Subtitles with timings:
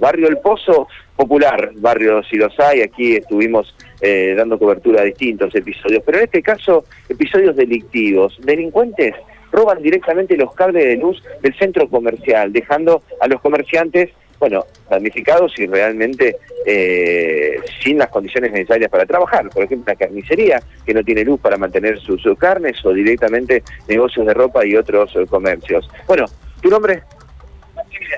[0.00, 5.52] Barrio El Pozo, popular, barrio si los hay, aquí estuvimos eh, dando cobertura a distintos
[5.56, 8.38] episodios, pero en este caso, episodios delictivos.
[8.40, 9.16] Delincuentes
[9.50, 15.58] roban directamente los cables de luz del centro comercial, dejando a los comerciantes, bueno, damnificados
[15.58, 19.48] y realmente eh, sin las condiciones necesarias para trabajar.
[19.50, 24.26] Por ejemplo, una carnicería que no tiene luz para mantener sus, carnes o directamente negocios
[24.26, 25.90] de ropa y otros eh, comercios.
[26.06, 26.26] Bueno,
[26.62, 27.02] ¿tu nombre?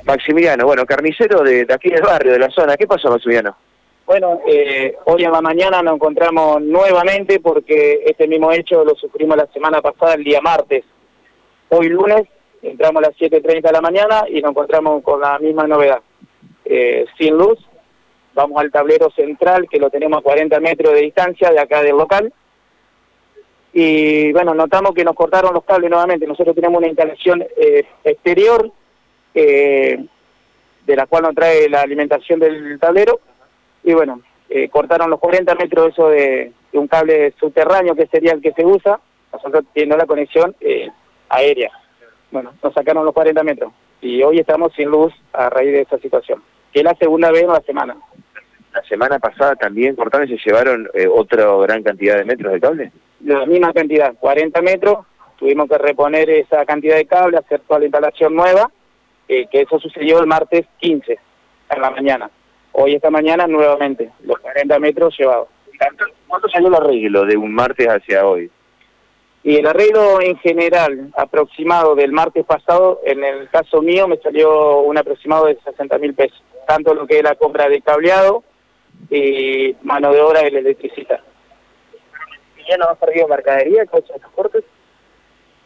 [0.05, 2.77] Maximiliano, bueno, carnicero de, aquí del barrio, de la zona.
[2.77, 3.57] ¿Qué pasó, Maximiliano?
[4.07, 9.37] Bueno, eh, hoy a la mañana nos encontramos nuevamente porque este mismo hecho lo sufrimos
[9.37, 10.85] la semana pasada, el día martes.
[11.69, 12.27] Hoy lunes
[12.63, 16.01] entramos a las 7.30 de la mañana y nos encontramos con la misma novedad.
[16.65, 17.59] Eh, sin luz,
[18.35, 21.97] vamos al tablero central que lo tenemos a 40 metros de distancia de acá del
[21.97, 22.33] local.
[23.73, 26.27] Y bueno, notamos que nos cortaron los cables nuevamente.
[26.27, 28.73] Nosotros tenemos una instalación eh, exterior
[29.35, 30.05] eh,
[30.87, 33.21] de la cual nos trae la alimentación del tablero.
[33.85, 38.41] Y bueno, eh, cortaron los 40 metros eso de, un cable subterráneo que sería el
[38.41, 39.01] que se usa,
[39.33, 40.89] nosotros teniendo la conexión eh,
[41.29, 41.71] aérea.
[42.31, 45.99] Bueno, nos sacaron los 40 metros y hoy estamos sin luz a raíz de esa
[45.99, 46.43] situación,
[46.73, 47.97] que es la segunda vez en la semana.
[48.73, 52.93] La semana pasada también cortaron y se llevaron otra gran cantidad de metros de cable.
[53.25, 55.07] La misma cantidad, 40 metros,
[55.39, 58.71] tuvimos que reponer esa cantidad de cable, hacer toda la instalación nueva
[59.51, 61.19] que eso sucedió el martes 15
[61.71, 62.31] en la mañana.
[62.73, 65.49] Hoy esta mañana nuevamente, los 40 metros llevados.
[66.27, 68.51] ¿Cuánto salió el arreglo de un martes hacia hoy?
[69.43, 74.81] Y el arreglo en general, aproximado del martes pasado, en el caso mío me salió
[74.81, 76.43] un aproximado de 60 mil pesos.
[76.67, 78.45] Tanto lo que es la compra de cableado
[79.09, 81.21] y mano de obra del electricista.
[82.59, 84.65] ¿Y ya no has perdido mercadería con esos cortes?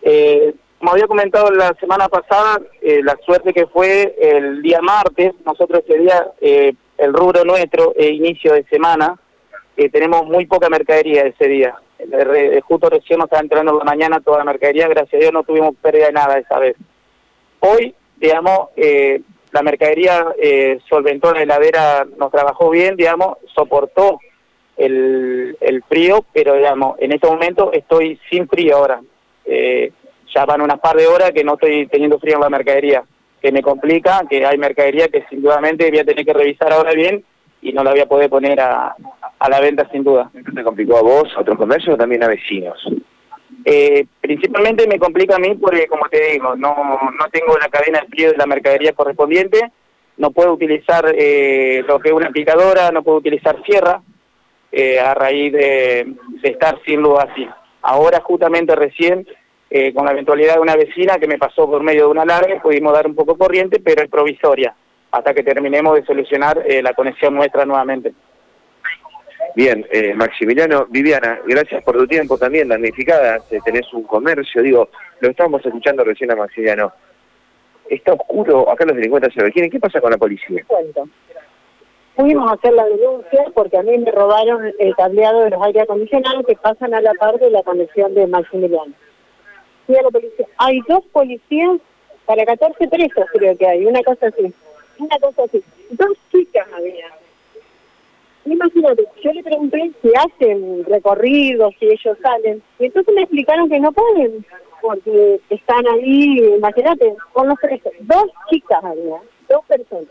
[0.03, 0.55] Eh,
[0.85, 5.83] como había comentado la semana pasada, eh, la suerte que fue el día martes, nosotros
[5.89, 9.19] ese día, eh, el rubro nuestro, e inicio de semana,
[9.79, 11.75] eh, tenemos muy poca mercadería ese día.
[12.65, 15.43] justo recién nos estaba entrando en la mañana toda la mercadería, gracias a Dios no
[15.43, 16.77] tuvimos pérdida de nada esa vez.
[17.61, 18.69] Hoy, digamos,
[19.53, 20.35] la mercadería
[20.87, 24.19] solventó la heladera, nos trabajó bien, digamos, soportó
[24.77, 29.01] el, el frío, pero digamos, en este momento estoy sin frío ahora.
[29.47, 29.93] Eh,
[30.35, 33.05] ya van unas par de horas que no estoy teniendo frío en la mercadería,
[33.41, 36.93] que me complica, que hay mercadería que sin dudamente voy a tener que revisar ahora
[36.93, 37.25] bien
[37.63, 38.95] y no la voy a poder poner a,
[39.49, 40.31] la venta sin duda.
[40.35, 42.79] ¿Esto te complicó a vos, a otros comercios o también a vecinos?
[43.65, 48.01] Eh, principalmente me complica a mí porque, como te digo, no, no tengo la cadena
[48.01, 49.71] de frío de la mercadería correspondiente,
[50.17, 54.03] no puedo utilizar eh, lo que es una picadora, no puedo utilizar sierra
[54.73, 57.49] eh, a raíz de, de estar sin luz así.
[57.83, 59.27] Ahora justamente recién
[59.77, 62.63] eh, con la eventualidad de una vecina que me pasó por medio de una larga,
[62.63, 64.73] pudimos dar un poco corriente, pero es provisoria,
[65.11, 68.15] hasta que terminemos de solucionar eh, la conexión nuestra nuevamente.
[69.57, 75.31] Bien, eh, Maximiliano, Viviana, gracias por tu tiempo también, damnificada, tenés un comercio, digo, lo
[75.31, 76.93] estábamos escuchando recién a Maximiliano.
[77.91, 80.63] Está oscuro, acá los delincuentes se lo ¿Qué pasa con la policía?
[80.69, 81.09] Cuento.
[82.15, 85.81] Fuimos a hacer la denuncia porque a mí me robaron el cableado de los aire
[85.81, 88.95] acondicionados que pasan a la par de la conexión de Maximiliano
[90.59, 91.79] Hay dos policías
[92.27, 94.53] para 14 presos, creo que hay, una cosa así.
[94.99, 95.63] Una cosa así.
[95.91, 97.07] Dos chicas había.
[98.47, 103.81] Imagínate, yo le pregunté si hacen recorridos, si ellos salen, y entonces me explicaron que
[103.81, 104.45] no pueden,
[104.83, 107.93] porque están ahí, imagínate, con los presos.
[108.01, 109.19] Dos chicas había,
[109.49, 110.09] dos personas.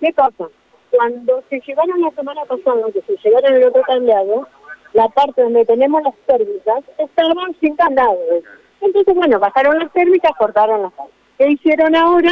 [0.00, 0.48] ¿Qué pasa?
[0.90, 4.48] Cuando se llevaron la semana pasada, que se llevaron el otro cambiado,
[4.94, 8.16] la parte donde tenemos las térmicas estaban sin candado.
[8.80, 10.92] Entonces, bueno, bajaron las térmicas, cortaron las
[11.36, 12.30] ¿Qué hicieron ahora?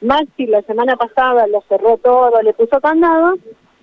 [0.00, 3.34] Maxi la semana pasada lo cerró todo, le puso candado.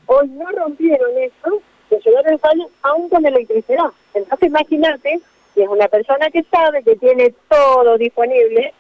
[0.08, 3.92] Hoy no rompieron eso, se llevaron el fallo aún con electricidad.
[4.16, 5.22] Entonces, imagínate
[5.54, 8.74] si es una persona que sabe que tiene todo disponible.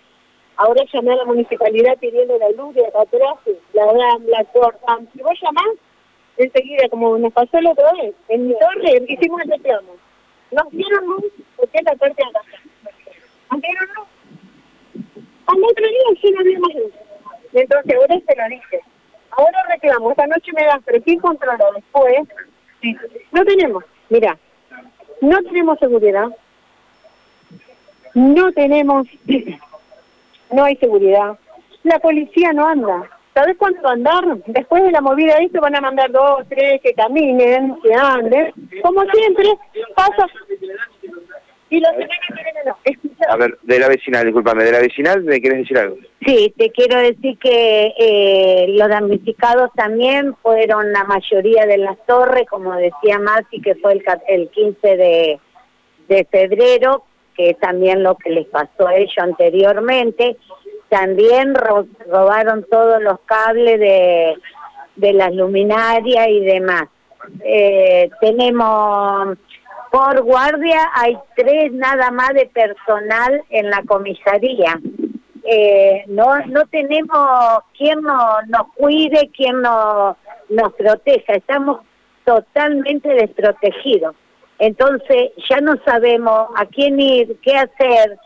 [0.58, 3.36] Ahora llamé a la municipalidad pidiendo la luz de acá atrás,
[3.74, 5.08] la la cortan.
[5.14, 5.78] Si vos llamás,
[6.38, 9.96] enseguida, como nos pasó la otra vez, en mi torre hicimos el reclamo.
[10.52, 11.26] Nos dieron luz
[11.56, 12.42] porque es la parte de acá.
[13.52, 14.08] Nos dieron luz.
[15.46, 16.94] Al otro día sí no había más luz.
[17.54, 18.82] Entonces ahora se lo dije.
[19.32, 22.28] Ahora reclamo, esta noche me dan, pero ¿quién controla después?
[23.32, 24.38] No tenemos, mira,
[25.22, 26.28] no tenemos seguridad,
[28.14, 29.08] no tenemos,
[30.52, 31.40] no hay seguridad,
[31.84, 34.24] la policía no anda, ¿Sabes cuánto andar?
[34.46, 38.54] Después de la movida esto van a mandar dos, tres que caminen, que anden.
[38.84, 39.46] Como siempre,
[39.96, 40.28] pasa.
[41.70, 41.92] Y los
[43.28, 45.98] A ver, de la vecinal, discúlpame, de la vecinal, ¿me quieres decir algo?
[46.24, 52.46] Sí, te quiero decir que eh, los damnificados también fueron la mayoría de las torres,
[52.48, 55.40] como decía Mati, que fue el, el 15 de,
[56.10, 60.38] de febrero, que es también lo que les pasó a ellos anteriormente.
[60.94, 64.36] También robaron todos los cables de,
[64.96, 66.84] de las luminarias y demás.
[67.44, 69.36] Eh, tenemos
[69.92, 74.80] por guardia, hay tres nada más de personal en la comisaría.
[75.44, 80.16] Eh, no no tenemos quien no, nos cuide, quien no,
[80.50, 81.80] nos proteja, estamos
[82.24, 84.16] totalmente desprotegidos.
[84.60, 88.20] Entonces ya no sabemos a quién ir, qué hacer.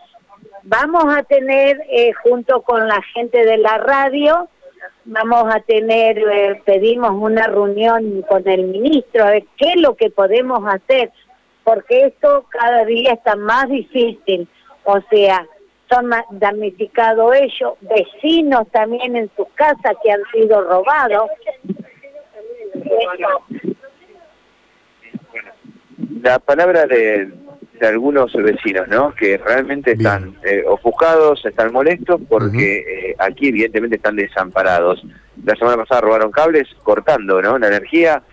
[0.63, 4.50] Vamos a tener, eh, junto con la gente de la radio,
[5.06, 9.95] vamos a tener, eh, pedimos una reunión con el ministro, a ver qué es lo
[9.95, 11.12] que podemos hacer,
[11.63, 14.48] porque esto cada día está más difícil.
[14.83, 15.45] O sea,
[15.89, 21.30] son damnificados ellos, vecinos también en sus casas que han sido robados
[26.21, 27.31] la palabra de,
[27.86, 29.14] algunos vecinos, ¿no?
[29.14, 35.04] Que realmente están eh, ofuscados, están molestos porque eh, aquí evidentemente están desamparados.
[35.44, 37.58] La semana pasada robaron cables cortando, ¿no?
[37.60, 38.24] La energía,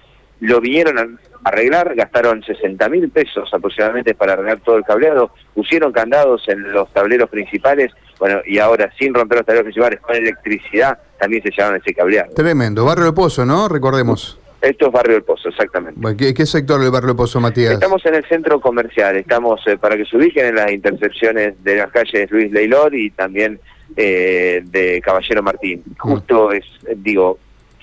[0.41, 1.09] lo vinieron a
[1.45, 6.91] arreglar, gastaron 60 mil pesos aproximadamente para arreglar todo el cableado, pusieron candados en los
[6.93, 11.81] tableros principales, bueno, y ahora sin romper los tableros principales, con electricidad, también se llevaron
[11.81, 12.33] ese cableado.
[12.35, 13.69] Tremendo, barrio de Pozo, ¿no?
[13.69, 14.39] Recordemos.
[14.65, 16.35] Esto es Barrio del Pozo, exactamente.
[16.35, 17.75] ¿qué, sector del Barrio del Pozo, Matías?
[17.75, 21.77] Estamos en el centro comercial, estamos eh, para que se ubiquen en las intercepciones de
[21.77, 23.61] las calles Luis Leilor y también
[23.95, 25.83] eh, de Caballero Martín.
[25.85, 25.99] Mm.
[25.99, 26.65] Justo es,
[26.97, 27.39] digo,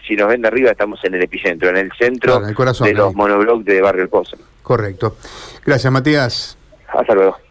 [0.07, 3.63] si nos ven de arriba estamos en el epicentro, en el centro de los monoblocks
[3.63, 4.37] de Barrio del Pozo.
[4.63, 5.17] Correcto.
[5.63, 6.57] Gracias, Matías.
[6.87, 7.37] Hasta luego.